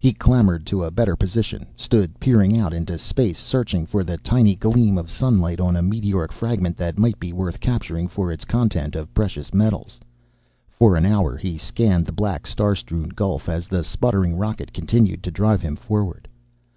[0.00, 4.56] He clambered to a better position; stood peering out into space, searching for the tiny
[4.56, 8.96] gleam of sunlight on a meteoric fragment that might be worth capturing for its content
[8.96, 10.00] of precious metals.
[10.70, 15.22] For an hour he scanned the black, star strewn gulf, as the sputtering rocket continued
[15.22, 16.26] to drive him forward.